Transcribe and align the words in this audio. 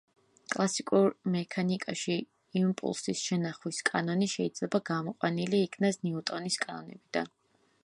კლასიკურ 0.51 1.11
მექანიკაში 1.33 2.15
იმპულსის 2.61 3.21
შენახვის 3.27 3.83
კანონი 3.91 4.31
შეიძლება 4.33 4.83
გამოყვანილი 4.93 5.63
იქნას 5.69 6.03
ნიუტონის 6.09 6.61
კანონებიდან. 6.67 7.33